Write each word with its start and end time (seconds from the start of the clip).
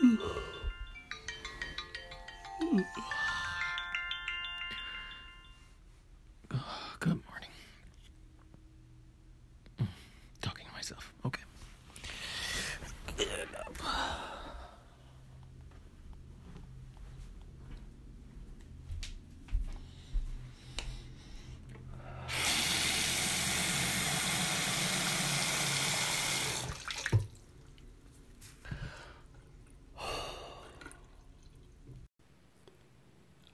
Good 0.00 0.08
morning. 7.28 7.50
Mm, 9.78 9.86
talking 10.40 10.64
to 10.66 10.72
myself. 10.72 11.12
Okay. 11.26 11.42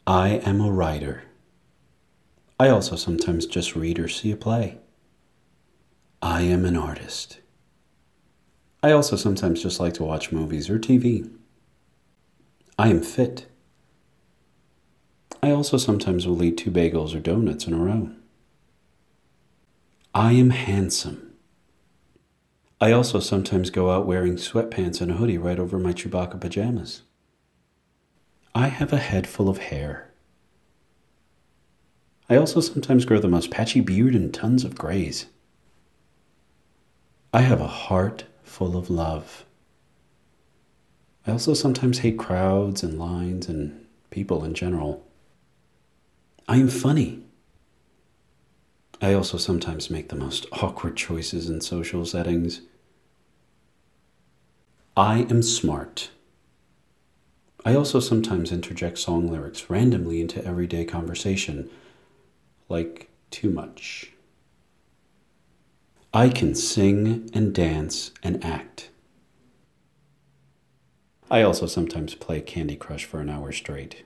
I 0.07 0.29
am 0.45 0.61
a 0.61 0.71
writer. 0.71 1.25
I 2.61 2.69
also 2.69 2.95
sometimes 2.95 3.45
just 3.45 3.75
read 3.75 3.99
or 3.99 4.07
see 4.07 4.31
a 4.31 4.37
play. 4.37 4.79
I 6.23 6.43
am 6.43 6.65
an 6.65 6.77
artist. 6.77 7.41
I 8.85 8.93
also 8.93 9.17
sometimes 9.17 9.63
just 9.63 9.81
like 9.81 9.95
to 9.95 10.05
watch 10.05 10.31
movies 10.31 10.71
or 10.71 10.79
TV. 10.79 11.29
I 12.79 12.89
am 12.89 13.03
fit. 13.03 13.47
I 15.43 15.51
also 15.51 15.77
sometimes 15.77 16.25
will 16.25 16.43
eat 16.43 16.57
two 16.57 16.71
bagels 16.71 17.13
or 17.13 17.19
donuts 17.19 17.67
in 17.67 17.75
a 17.75 17.79
row. 17.79 18.13
I 20.15 20.35
am 20.35 20.51
handsome. 20.51 21.33
I 22.81 22.93
also 22.93 23.19
sometimes 23.19 23.71
go 23.71 23.91
out 23.91 24.07
wearing 24.07 24.37
sweatpants 24.37 25.01
and 25.01 25.11
a 25.11 25.15
hoodie 25.15 25.39
right 25.39 25.59
over 25.59 25.81
my 25.81 25.93
Chewbacca 25.93 26.41
pajamas. 26.41 27.03
I 28.57 28.69
have 28.69 28.91
a 28.91 28.97
head 28.97 29.27
full 29.27 29.51
of 29.51 29.59
hair. 29.59 30.11
I 32.31 32.37
also 32.37 32.61
sometimes 32.61 33.05
grow 33.05 33.19
the 33.19 33.29
most 33.29 33.51
patchy 33.51 33.83
beard 33.83 34.15
and 34.15 34.33
tons 34.33 34.65
of 34.65 34.79
grays. 34.79 35.27
I 37.35 37.43
have 37.43 37.61
a 37.61 37.67
heart 37.67 38.25
full 38.45 38.79
of 38.79 38.89
love. 38.89 39.45
I 41.27 41.33
also 41.33 41.53
sometimes 41.53 41.99
hate 41.99 42.19
crowds 42.19 42.83
and 42.83 42.99
lines 42.99 43.47
and 43.47 43.85
people 44.09 44.43
in 44.43 44.55
general. 44.55 45.07
I 46.49 46.57
am 46.57 46.69
funny. 46.69 47.25
I 49.03 49.13
also 49.13 49.37
sometimes 49.37 49.91
make 49.91 50.09
the 50.09 50.17
most 50.17 50.47
awkward 50.51 50.97
choices 50.97 51.51
in 51.51 51.61
social 51.61 52.07
settings. 52.07 52.63
I 54.97 55.27
am 55.29 55.43
smart. 55.43 56.09
I 57.67 57.75
also 57.75 57.99
sometimes 57.99 58.53
interject 58.53 58.97
song 58.97 59.29
lyrics 59.29 59.69
randomly 59.69 60.21
into 60.21 60.43
everyday 60.45 60.85
conversation, 60.85 61.69
like 62.69 63.11
too 63.33 63.51
much. 63.51 64.13
I 66.15 66.29
can 66.29 66.55
sing 66.55 67.29
and 67.35 67.53
dance 67.53 68.13
and 68.23 68.43
act. 68.45 68.91
I 71.29 71.43
also 71.43 71.67
sometimes 71.67 72.15
play 72.15 72.41
Candy 72.41 72.77
Crush 72.77 73.05
for 73.05 73.19
an 73.19 73.29
hour 73.29 73.51
straight. 73.51 74.05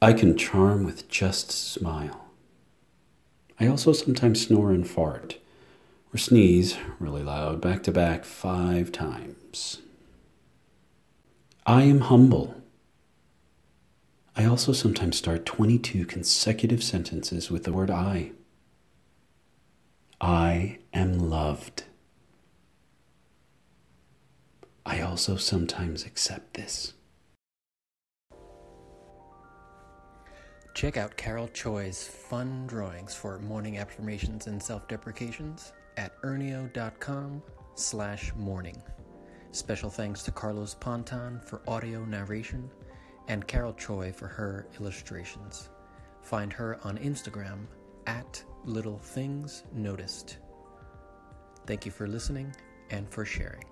I 0.00 0.12
can 0.12 0.36
charm 0.36 0.84
with 0.84 1.08
just 1.08 1.50
smile. 1.50 2.26
I 3.58 3.66
also 3.66 3.92
sometimes 3.92 4.46
snore 4.46 4.70
and 4.70 4.88
fart, 4.88 5.38
or 6.14 6.18
sneeze 6.18 6.76
really 7.00 7.24
loud 7.24 7.60
back 7.60 7.82
to 7.82 7.90
back 7.90 8.24
five 8.24 8.92
times. 8.92 9.78
I 11.66 11.84
am 11.84 12.00
humble. 12.00 12.54
I 14.36 14.44
also 14.44 14.72
sometimes 14.72 15.16
start 15.16 15.46
22 15.46 16.04
consecutive 16.04 16.82
sentences 16.82 17.50
with 17.50 17.64
the 17.64 17.72
word 17.72 17.90
I. 17.90 18.32
I 20.20 20.78
am 20.92 21.30
loved. 21.30 21.84
I 24.84 25.00
also 25.00 25.36
sometimes 25.36 26.04
accept 26.04 26.52
this. 26.52 26.92
Check 30.74 30.98
out 30.98 31.16
Carol 31.16 31.48
Choi's 31.48 32.06
fun 32.06 32.66
drawings 32.66 33.14
for 33.14 33.38
morning 33.38 33.78
affirmations 33.78 34.48
and 34.48 34.62
self-deprecations 34.62 35.72
at 35.96 36.20
ernio.com 36.22 37.42
slash 37.74 38.34
morning. 38.34 38.82
Special 39.54 39.88
thanks 39.88 40.24
to 40.24 40.32
Carlos 40.32 40.74
Ponton 40.74 41.38
for 41.38 41.62
audio 41.68 42.04
narration 42.04 42.68
and 43.28 43.46
Carol 43.46 43.72
Choi 43.74 44.10
for 44.10 44.26
her 44.26 44.66
illustrations. 44.80 45.68
Find 46.22 46.52
her 46.52 46.80
on 46.82 46.98
Instagram 46.98 47.66
at 48.08 48.42
Little 48.64 48.98
Things 48.98 49.62
Noticed. 49.72 50.38
Thank 51.66 51.86
you 51.86 51.92
for 51.92 52.08
listening 52.08 52.52
and 52.90 53.08
for 53.08 53.24
sharing. 53.24 53.62